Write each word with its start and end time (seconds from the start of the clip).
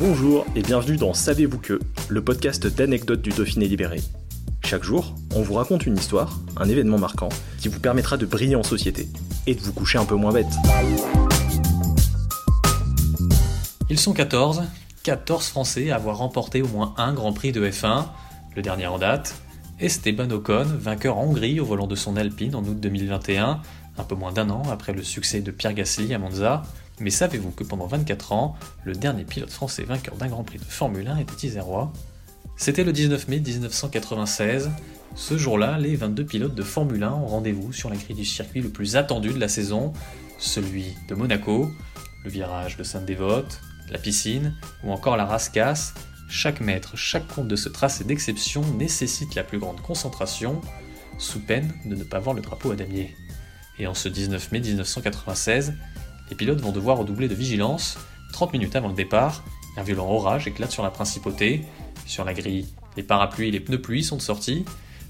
Bonjour 0.00 0.46
et 0.56 0.62
bienvenue 0.62 0.96
dans 0.96 1.12
Savez-vous 1.12 1.58
que, 1.58 1.78
le 2.08 2.24
podcast 2.24 2.66
d'anecdotes 2.66 3.20
du 3.20 3.28
Dauphiné 3.28 3.68
libéré. 3.68 4.00
Chaque 4.64 4.82
jour, 4.82 5.14
on 5.34 5.42
vous 5.42 5.52
raconte 5.52 5.84
une 5.84 5.98
histoire, 5.98 6.40
un 6.56 6.66
événement 6.70 6.96
marquant, 6.96 7.28
qui 7.58 7.68
vous 7.68 7.80
permettra 7.80 8.16
de 8.16 8.24
briller 8.24 8.56
en 8.56 8.62
société 8.62 9.08
et 9.46 9.54
de 9.54 9.60
vous 9.60 9.74
coucher 9.74 9.98
un 9.98 10.06
peu 10.06 10.14
moins 10.14 10.32
bête. 10.32 10.46
Ils 13.90 13.98
sont 13.98 14.14
14, 14.14 14.62
14 15.02 15.48
Français 15.48 15.90
à 15.90 15.96
avoir 15.96 16.16
remporté 16.16 16.62
au 16.62 16.68
moins 16.68 16.94
un 16.96 17.12
Grand 17.12 17.34
Prix 17.34 17.52
de 17.52 17.60
F1, 17.68 18.06
le 18.56 18.62
dernier 18.62 18.86
en 18.86 18.98
date. 18.98 19.34
Esteban 19.80 20.30
Ocon, 20.30 20.64
vainqueur 20.78 21.18
en 21.18 21.24
Hongrie 21.24 21.60
au 21.60 21.66
volant 21.66 21.86
de 21.86 21.94
son 21.94 22.16
Alpine 22.16 22.54
en 22.54 22.64
août 22.64 22.80
2021, 22.80 23.60
un 23.98 24.04
peu 24.04 24.14
moins 24.14 24.32
d'un 24.32 24.48
an 24.48 24.62
après 24.72 24.94
le 24.94 25.02
succès 25.02 25.42
de 25.42 25.50
Pierre 25.50 25.74
Gasly 25.74 26.14
à 26.14 26.18
Monza. 26.18 26.62
Mais 27.00 27.10
savez-vous 27.10 27.50
que 27.50 27.64
pendant 27.64 27.86
24 27.86 28.32
ans, 28.32 28.56
le 28.84 28.92
dernier 28.92 29.24
pilote 29.24 29.50
français 29.50 29.84
vainqueur 29.84 30.16
d'un 30.16 30.28
Grand 30.28 30.44
Prix 30.44 30.58
de 30.58 30.64
Formule 30.64 31.08
1 31.08 31.16
était 31.16 31.46
Isérois? 31.46 31.92
C'était 32.56 32.84
le 32.84 32.92
19 32.92 33.28
mai 33.28 33.40
1996. 33.40 34.70
Ce 35.14 35.38
jour-là, 35.38 35.78
les 35.78 35.96
22 35.96 36.26
pilotes 36.26 36.54
de 36.54 36.62
Formule 36.62 37.02
1 37.02 37.10
ont 37.10 37.26
rendez-vous 37.26 37.72
sur 37.72 37.88
la 37.88 37.96
grille 37.96 38.14
du 38.14 38.26
circuit 38.26 38.60
le 38.60 38.68
plus 38.68 38.96
attendu 38.96 39.32
de 39.32 39.40
la 39.40 39.48
saison, 39.48 39.94
celui 40.38 40.94
de 41.08 41.14
Monaco, 41.14 41.70
le 42.22 42.30
virage 42.30 42.76
de 42.76 42.82
Sainte-Dévote, 42.82 43.60
la 43.90 43.98
piscine 43.98 44.54
ou 44.84 44.92
encore 44.92 45.16
la 45.16 45.24
rascasse. 45.24 45.94
Chaque 46.28 46.60
mètre, 46.60 46.98
chaque 46.98 47.26
compte 47.28 47.48
de 47.48 47.56
ce 47.56 47.70
tracé 47.70 48.04
d'exception 48.04 48.62
nécessite 48.74 49.34
la 49.34 49.42
plus 49.42 49.58
grande 49.58 49.80
concentration, 49.80 50.60
sous 51.16 51.40
peine 51.40 51.72
de 51.86 51.96
ne 51.96 52.04
pas 52.04 52.18
voir 52.18 52.36
le 52.36 52.42
drapeau 52.42 52.72
à 52.72 52.76
damier. 52.76 53.16
Et 53.78 53.86
en 53.86 53.94
ce 53.94 54.10
19 54.10 54.52
mai 54.52 54.60
1996, 54.60 55.72
les 56.30 56.36
pilotes 56.36 56.60
vont 56.60 56.72
devoir 56.72 56.96
redoubler 56.96 57.28
de 57.28 57.34
vigilance. 57.34 57.98
30 58.32 58.52
minutes 58.52 58.76
avant 58.76 58.88
le 58.88 58.94
départ, 58.94 59.42
un 59.76 59.82
violent 59.82 60.08
orage 60.08 60.46
éclate 60.46 60.70
sur 60.70 60.82
la 60.82 60.90
principauté. 60.90 61.64
Sur 62.06 62.24
la 62.24 62.34
grille, 62.34 62.68
les 62.96 63.02
parapluies 63.02 63.48
et 63.48 63.50
les 63.50 63.60
pneus 63.60 63.80
pluie 63.80 64.04
sont 64.04 64.20
sortis. 64.20 64.64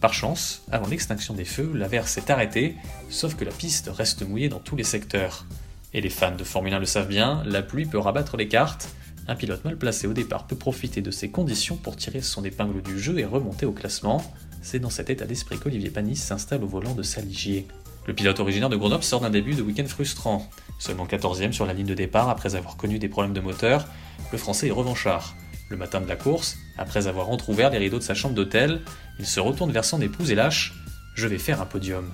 Par 0.00 0.12
chance, 0.12 0.62
avant 0.70 0.86
l'extinction 0.88 1.32
des 1.32 1.44
feux, 1.44 1.70
l'averse 1.74 2.10
s'est 2.10 2.30
arrêtée, 2.30 2.74
sauf 3.08 3.36
que 3.36 3.44
la 3.44 3.52
piste 3.52 3.88
reste 3.88 4.26
mouillée 4.28 4.48
dans 4.48 4.58
tous 4.58 4.76
les 4.76 4.84
secteurs. 4.84 5.46
Et 5.94 6.00
les 6.00 6.10
fans 6.10 6.34
de 6.36 6.44
Formule 6.44 6.74
1 6.74 6.80
le 6.80 6.86
savent 6.86 7.08
bien, 7.08 7.42
la 7.46 7.62
pluie 7.62 7.86
peut 7.86 7.98
rabattre 7.98 8.36
les 8.36 8.48
cartes. 8.48 8.88
Un 9.28 9.36
pilote 9.36 9.64
mal 9.64 9.78
placé 9.78 10.06
au 10.06 10.12
départ 10.12 10.46
peut 10.46 10.56
profiter 10.56 11.00
de 11.00 11.10
ces 11.10 11.30
conditions 11.30 11.76
pour 11.76 11.96
tirer 11.96 12.20
son 12.20 12.44
épingle 12.44 12.82
du 12.82 12.98
jeu 12.98 13.18
et 13.18 13.24
remonter 13.24 13.64
au 13.64 13.72
classement. 13.72 14.22
C'est 14.60 14.80
dans 14.80 14.90
cet 14.90 15.08
état 15.08 15.24
d'esprit 15.24 15.58
qu'Olivier 15.58 15.90
Panis 15.90 16.16
s'installe 16.16 16.64
au 16.64 16.66
volant 16.66 16.94
de 16.94 17.02
Saligier. 17.02 17.66
Le 18.06 18.12
pilote 18.12 18.40
originaire 18.40 18.68
de 18.68 18.76
Grenoble 18.76 19.04
sort 19.04 19.20
d'un 19.20 19.30
début 19.30 19.54
de 19.54 19.62
week-end 19.62 19.86
frustrant. 19.86 20.50
Seulement 20.84 21.06
14e 21.06 21.52
sur 21.52 21.64
la 21.64 21.72
ligne 21.72 21.86
de 21.86 21.94
départ 21.94 22.28
après 22.28 22.56
avoir 22.56 22.76
connu 22.76 22.98
des 22.98 23.08
problèmes 23.08 23.32
de 23.32 23.40
moteur, 23.40 23.88
le 24.32 24.36
français 24.36 24.68
est 24.68 24.70
revanchard. 24.70 25.34
Le 25.70 25.78
matin 25.78 25.98
de 25.98 26.06
la 26.06 26.14
course, 26.14 26.58
après 26.76 27.06
avoir 27.06 27.30
entr'ouvert 27.30 27.70
les 27.70 27.78
rideaux 27.78 27.96
de 27.96 28.02
sa 28.02 28.12
chambre 28.12 28.34
d'hôtel, 28.34 28.82
il 29.18 29.24
se 29.24 29.40
retourne 29.40 29.72
vers 29.72 29.86
son 29.86 30.02
épouse 30.02 30.30
et 30.30 30.34
lâche 30.34 30.74
Je 31.14 31.26
vais 31.26 31.38
faire 31.38 31.62
un 31.62 31.64
podium. 31.64 32.12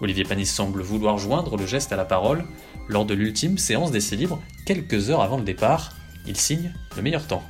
Olivier 0.00 0.22
Panis 0.22 0.46
semble 0.46 0.82
vouloir 0.82 1.18
joindre 1.18 1.56
le 1.56 1.66
geste 1.66 1.92
à 1.92 1.96
la 1.96 2.04
parole. 2.04 2.44
Lors 2.86 3.06
de 3.06 3.14
l'ultime 3.14 3.58
séance 3.58 3.90
d'essai 3.90 4.14
libre, 4.14 4.40
quelques 4.66 5.10
heures 5.10 5.22
avant 5.22 5.38
le 5.38 5.42
départ, 5.42 5.92
il 6.24 6.36
signe 6.36 6.72
le 6.94 7.02
meilleur 7.02 7.26
temps. 7.26 7.42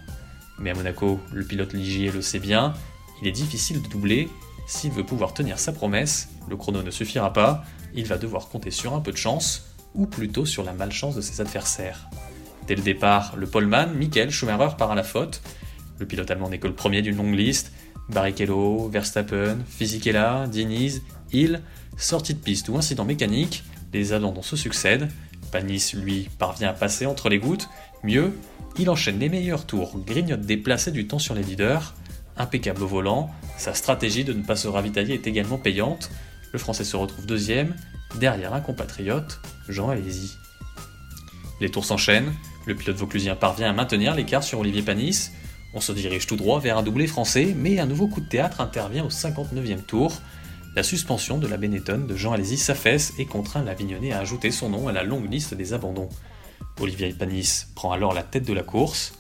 Mais 0.59 0.71
à 0.71 0.75
Monaco, 0.75 1.21
le 1.35 1.45
pilote 1.45 1.75
Ligier 1.75 2.11
le 2.11 2.23
sait 2.23 2.39
bien, 2.39 2.73
il 3.21 3.29
est 3.29 3.33
difficile 3.33 3.83
de 3.83 3.89
doubler. 3.89 4.31
S'il 4.67 4.93
veut 4.93 5.05
pouvoir 5.05 5.35
tenir 5.35 5.59
sa 5.59 5.73
promesse, 5.73 6.31
le 6.49 6.57
chrono 6.57 6.83
ne 6.83 6.91
suffira 6.91 7.35
pas, 7.35 7.63
il 7.93 8.07
va 8.07 8.17
devoir 8.17 8.49
compter 8.49 8.71
sur 8.71 8.95
un 8.95 9.01
peu 9.01 9.13
de 9.13 9.19
chance, 9.19 9.72
ou 9.95 10.07
plutôt 10.07 10.47
sur 10.47 10.65
la 10.65 10.73
malchance 10.73 11.15
de 11.15 11.21
ses 11.21 11.41
adversaires. 11.41 12.09
Dès 12.67 12.75
le 12.75 12.83
départ, 12.83 13.35
le 13.37 13.47
poleman, 13.47 13.93
Michael 13.95 14.31
Schumacher, 14.31 14.77
part 14.77 14.91
à 14.91 14.95
la 14.95 15.03
faute. 15.03 15.43
Le 15.99 16.07
pilote 16.07 16.31
allemand 16.31 16.49
n'est 16.49 16.59
que 16.59 16.69
le 16.69 16.75
premier 16.75 17.03
d'une 17.03 17.17
longue 17.17 17.35
liste. 17.35 17.73
Barrichello, 18.09 18.89
Verstappen, 18.89 19.59
Fisichella, 19.69 20.47
Diniz, 20.49 21.03
Hill, 21.33 21.63
sortie 21.97 22.35
de 22.35 22.39
piste 22.39 22.69
ou 22.69 22.77
incident 22.77 23.05
mécanique, 23.05 23.65
les 23.93 24.13
abandons 24.13 24.43
se 24.43 24.57
succèdent. 24.57 25.09
Panis, 25.51 25.93
lui, 25.95 26.29
parvient 26.39 26.71
à 26.71 26.73
passer 26.73 27.07
entre 27.07 27.29
les 27.29 27.39
gouttes. 27.39 27.69
Mieux, 28.03 28.33
il 28.79 28.89
enchaîne 28.89 29.19
les 29.19 29.29
meilleurs 29.29 29.67
tours, 29.67 29.99
grignote 29.99 30.41
des 30.41 30.57
places 30.57 30.89
du 30.89 31.07
temps 31.07 31.19
sur 31.19 31.35
les 31.35 31.43
leaders. 31.43 31.95
Impeccable 32.37 32.83
au 32.83 32.87
volant, 32.87 33.31
sa 33.59 33.75
stratégie 33.75 34.25
de 34.25 34.33
ne 34.33 34.43
pas 34.43 34.57
se 34.57 34.69
ravitailler 34.69 35.15
est 35.15 35.27
également 35.27 35.59
payante. 35.59 36.11
Le 36.53 36.59
Français 36.59 36.85
se 36.85 36.97
retrouve 36.97 37.27
deuxième, 37.27 37.75
derrière 38.19 38.53
un 38.53 38.61
compatriote, 38.61 39.41
Jean 39.69 39.89
Alési. 39.89 40.37
Les 41.61 41.71
tours 41.71 41.85
s'enchaînent, 41.85 42.33
le 42.67 42.75
pilote 42.75 42.97
vauclusien 42.97 43.37
parvient 43.37 43.71
à 43.71 43.73
maintenir 43.73 44.15
l'écart 44.15 44.45
sur 44.45 44.61
Olivier 44.61 44.83
Panis. 44.83 45.31
On 45.75 45.81
se 45.81 45.93
dirige 45.93 46.27
tout 46.27 46.37
droit 46.37 46.61
vers 46.61 46.77
un 46.77 46.83
doublé 46.83 47.07
français, 47.07 47.55
mais 47.57 47.79
un 47.79 47.87
nouveau 47.87 48.07
coup 48.07 48.21
de 48.21 48.29
théâtre 48.29 48.61
intervient 48.61 49.05
au 49.05 49.09
59e 49.09 49.83
tour. 49.83 50.21
La 50.77 50.83
suspension 50.83 51.39
de 51.39 51.47
la 51.47 51.57
Benetton 51.57 52.05
de 52.07 52.17
Jean 52.17 52.33
Alési 52.33 52.59
s'affaisse 52.59 53.15
et 53.19 53.27
contraint 53.27 53.63
l'Avignonnet 53.63 54.13
à 54.13 54.19
ajouter 54.19 54.51
son 54.51 54.69
nom 54.69 54.89
à 54.89 54.93
la 54.93 55.03
longue 55.03 55.31
liste 55.31 55.55
des 55.55 55.73
abandons. 55.73 56.09
Olivier 56.81 57.13
Panis 57.13 57.67
prend 57.75 57.93
alors 57.93 58.13
la 58.13 58.23
tête 58.23 58.47
de 58.47 58.53
la 58.53 58.63
course. 58.63 59.15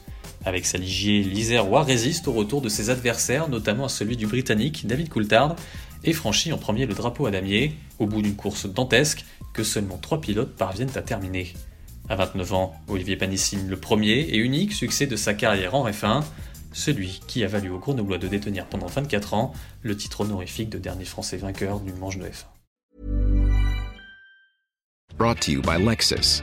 Avec 0.44 0.66
sa 0.66 0.78
ligier, 0.78 1.22
l'Isérois 1.22 1.84
résiste 1.84 2.26
au 2.26 2.32
retour 2.32 2.60
de 2.62 2.68
ses 2.68 2.90
adversaires, 2.90 3.48
notamment 3.48 3.84
à 3.84 3.88
celui 3.88 4.16
du 4.16 4.26
Britannique 4.26 4.86
David 4.86 5.08
Coulthard, 5.08 5.56
et 6.04 6.12
franchit 6.12 6.52
en 6.52 6.58
premier 6.58 6.86
le 6.86 6.94
drapeau 6.94 7.26
à 7.26 7.30
damier, 7.30 7.74
au 7.98 8.06
bout 8.06 8.22
d'une 8.22 8.36
course 8.36 8.66
dantesque 8.66 9.24
que 9.52 9.62
seulement 9.62 9.98
trois 9.98 10.20
pilotes 10.20 10.56
parviennent 10.56 10.96
à 10.96 11.02
terminer. 11.02 11.52
À 12.08 12.16
29 12.16 12.52
ans, 12.52 12.74
Olivier 12.88 13.16
Panis 13.16 13.38
signe 13.38 13.68
le 13.68 13.76
premier 13.76 14.12
et 14.12 14.36
unique 14.36 14.72
succès 14.72 15.06
de 15.06 15.16
sa 15.16 15.34
carrière 15.34 15.74
en 15.74 15.88
F1, 15.88 16.24
celui 16.72 17.20
qui 17.26 17.44
a 17.44 17.48
valu 17.48 17.70
au 17.70 17.78
Grenoblois 17.78 18.18
de 18.18 18.28
détenir 18.28 18.66
pendant 18.66 18.86
24 18.86 19.34
ans 19.34 19.52
le 19.82 19.96
titre 19.96 20.22
honorifique 20.22 20.70
de 20.70 20.78
dernier 20.78 21.04
Français 21.04 21.36
vainqueur 21.36 21.80
du 21.80 21.92
manche 21.92 22.18
de 22.18 22.24
F1. 22.24 22.44
Brought 25.16 25.40
to 25.40 25.52
you 25.52 25.62
by 25.62 25.78
Lexus. 25.78 26.42